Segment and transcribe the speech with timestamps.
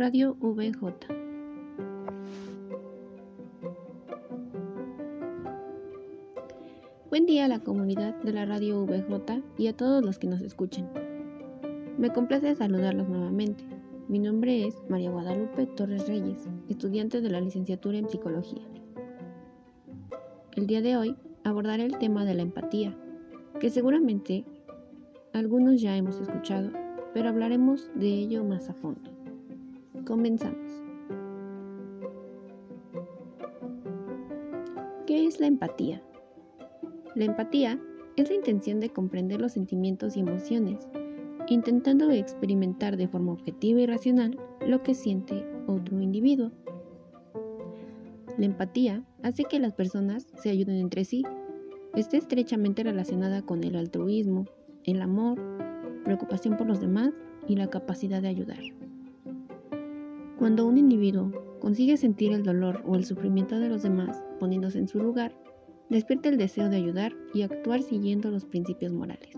[0.00, 0.80] Radio VJ.
[7.10, 10.40] Buen día a la comunidad de la Radio VJ y a todos los que nos
[10.40, 10.88] escuchen.
[11.98, 13.62] Me complace saludarlos nuevamente.
[14.08, 18.62] Mi nombre es María Guadalupe Torres Reyes, estudiante de la licenciatura en Psicología.
[20.56, 22.96] El día de hoy abordaré el tema de la empatía,
[23.60, 24.46] que seguramente
[25.34, 26.70] algunos ya hemos escuchado,
[27.12, 29.19] pero hablaremos de ello más a fondo.
[30.10, 30.82] Comenzamos.
[35.06, 36.02] ¿Qué es la empatía?
[37.14, 37.80] La empatía
[38.16, 40.88] es la intención de comprender los sentimientos y emociones,
[41.46, 44.36] intentando experimentar de forma objetiva y racional
[44.66, 46.50] lo que siente otro individuo.
[48.36, 51.22] La empatía hace que las personas se ayuden entre sí.
[51.94, 54.46] Está estrechamente relacionada con el altruismo,
[54.82, 55.40] el amor,
[56.02, 57.12] preocupación por los demás
[57.46, 58.58] y la capacidad de ayudar.
[60.40, 64.88] Cuando un individuo consigue sentir el dolor o el sufrimiento de los demás poniéndose en
[64.88, 65.36] su lugar,
[65.90, 69.36] despierta el deseo de ayudar y actuar siguiendo los principios morales.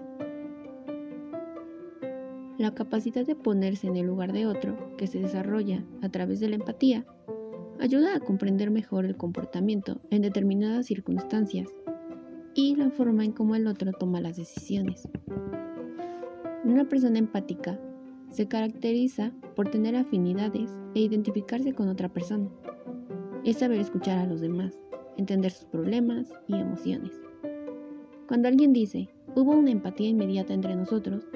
[2.57, 6.51] La capacidad de ponerse en el lugar de otro, que se desarrolla a través de
[6.51, 7.05] la empatía,
[7.81, 11.69] ayuda a comprender mejor el comportamiento en determinadas circunstancias
[12.55, 15.09] y la forma en cómo el otro toma las decisiones.
[16.63, 17.81] Una persona empática
[18.33, 22.49] se caracteriza por tener afinidades e identificarse con otra persona.
[23.45, 24.79] Es saber escuchar a los demás,
[25.17, 27.21] entender sus problemas y emociones.
[28.27, 31.29] Cuando alguien dice, hubo una empatía inmediata entre nosotros,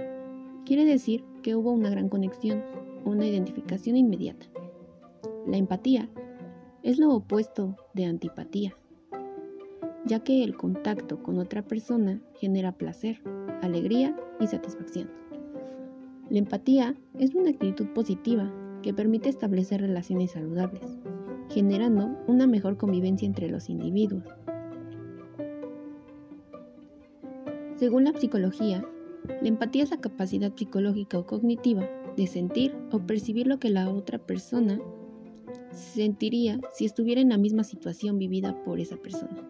[0.65, 2.63] quiere decir que hubo una gran conexión,
[3.05, 4.47] una identificación inmediata.
[5.47, 6.09] La empatía
[6.83, 8.75] es lo opuesto de antipatía,
[10.07, 13.21] ya que el contacto con otra persona genera placer,
[13.61, 15.26] alegría y satisfacción.
[16.29, 18.53] La empatía es una actitud positiva
[18.83, 20.99] que permite establecer relaciones saludables,
[21.51, 24.25] generando una mejor convivencia entre los individuos.
[27.77, 28.85] Según la psicología,
[29.41, 33.89] la empatía es la capacidad psicológica o cognitiva de sentir o percibir lo que la
[33.89, 34.81] otra persona
[35.71, 39.47] sentiría si estuviera en la misma situación vivida por esa persona.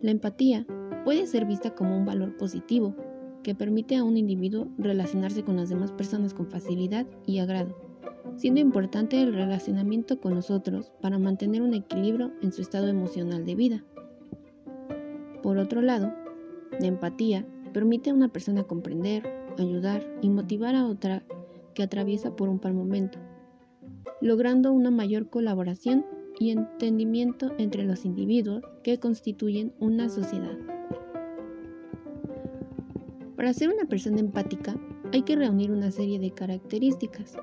[0.00, 0.64] La empatía
[1.04, 2.94] puede ser vista como un valor positivo
[3.42, 7.76] que permite a un individuo relacionarse con las demás personas con facilidad y agrado,
[8.36, 13.44] siendo importante el relacionamiento con los otros para mantener un equilibrio en su estado emocional
[13.44, 13.84] de vida.
[15.42, 16.12] Por otro lado,
[16.80, 19.22] la empatía permite a una persona comprender,
[19.58, 21.22] ayudar y motivar a otra
[21.74, 23.18] que atraviesa por un mal momento,
[24.20, 26.04] logrando una mayor colaboración
[26.38, 30.56] y entendimiento entre los individuos que constituyen una sociedad.
[33.38, 34.74] Para ser una persona empática
[35.12, 37.36] hay que reunir una serie de características.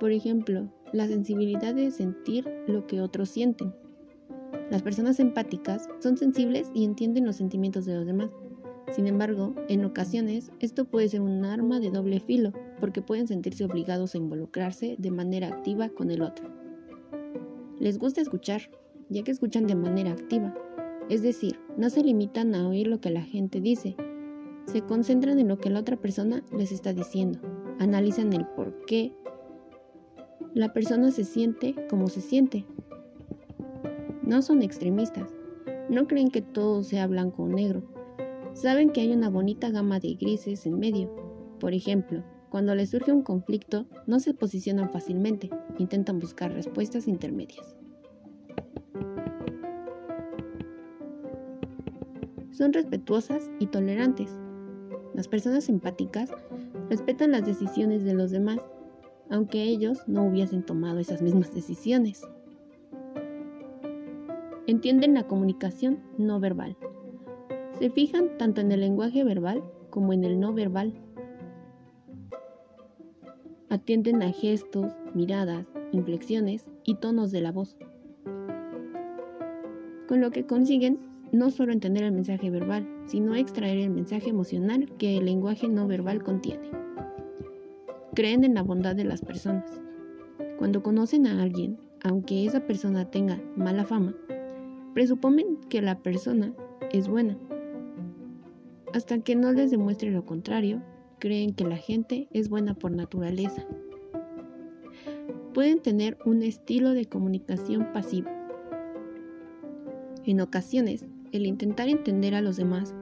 [0.00, 3.72] Por ejemplo, la sensibilidad de sentir lo que otros sienten.
[4.72, 8.30] Las personas empáticas son sensibles y entienden los sentimientos de los demás.
[8.90, 13.64] Sin embargo, en ocasiones esto puede ser un arma de doble filo porque pueden sentirse
[13.64, 16.50] obligados a involucrarse de manera activa con el otro.
[17.78, 18.62] Les gusta escuchar,
[19.10, 20.52] ya que escuchan de manera activa,
[21.10, 23.96] es decir, no se limitan a oír lo que la gente dice,
[24.66, 27.40] se concentran en lo que la otra persona les está diciendo,
[27.80, 29.12] analizan el por qué
[30.54, 32.64] la persona se siente como se siente.
[34.22, 35.34] No son extremistas,
[35.88, 37.82] no creen que todo sea blanco o negro,
[38.52, 41.12] saben que hay una bonita gama de grises en medio.
[41.58, 47.79] Por ejemplo, cuando les surge un conflicto, no se posicionan fácilmente, intentan buscar respuestas intermedias.
[52.60, 54.36] Son respetuosas y tolerantes.
[55.14, 56.30] Las personas empáticas
[56.90, 58.58] respetan las decisiones de los demás,
[59.30, 62.20] aunque ellos no hubiesen tomado esas mismas decisiones.
[64.66, 66.76] Entienden la comunicación no verbal.
[67.78, 70.92] Se fijan tanto en el lenguaje verbal como en el no verbal.
[73.70, 77.78] Atienden a gestos, miradas, inflexiones y tonos de la voz.
[80.06, 84.90] Con lo que consiguen no solo entender el mensaje verbal, sino extraer el mensaje emocional
[84.98, 86.70] que el lenguaje no verbal contiene.
[88.14, 89.80] Creen en la bondad de las personas.
[90.58, 94.14] Cuando conocen a alguien, aunque esa persona tenga mala fama,
[94.94, 96.52] presuponen que la persona
[96.92, 97.38] es buena.
[98.92, 100.82] Hasta que no les demuestre lo contrario,
[101.20, 103.64] creen que la gente es buena por naturaleza.
[105.54, 108.28] Pueden tener un estilo de comunicación pasivo.
[110.24, 112.94] En ocasiones, el intentar entender a los demás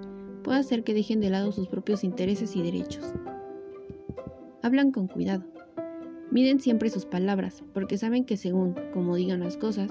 [0.43, 3.13] puede hacer que dejen de lado sus propios intereses y derechos.
[4.63, 5.45] hablan con cuidado.
[6.31, 9.91] Miden siempre sus palabras porque saben que según como digan las cosas,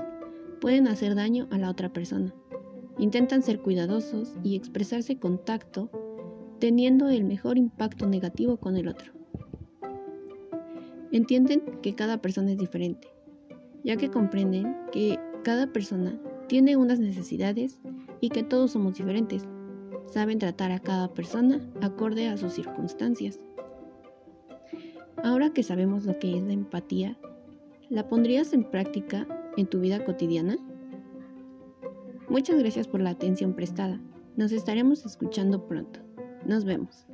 [0.62, 2.34] pueden hacer daño a la otra persona.
[3.00, 5.90] Intentan ser cuidadosos y expresarse con tacto,
[6.60, 9.13] teniendo el mejor impacto negativo con el otro.
[11.12, 13.07] Entienden que cada persona es diferente,
[13.83, 17.80] ya que comprenden que cada persona tiene unas necesidades
[18.22, 19.46] y que todos somos diferentes.
[20.08, 23.40] Saben tratar a cada persona acorde a sus circunstancias.
[25.24, 27.18] Ahora que sabemos lo que es la empatía,
[27.90, 29.28] ¿la pondrías en práctica
[29.58, 30.58] en tu vida cotidiana?
[32.30, 34.00] Muchas gracias por la atención prestada.
[34.36, 36.00] Nos estaremos escuchando pronto.
[36.46, 37.08] Nos vemos.